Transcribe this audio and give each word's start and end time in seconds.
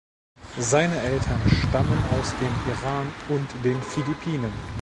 Seine 0.57 0.99
Eltern 0.99 1.39
stammen 1.69 1.99
aus 2.19 2.33
dem 2.39 2.71
Iran 2.73 3.07
und 3.29 3.47
den 3.63 3.79
Philippinen. 3.83 4.51